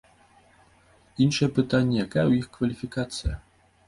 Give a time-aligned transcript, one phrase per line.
[1.25, 3.37] Іншае пытанне, якая ў іх кваліфікацыя.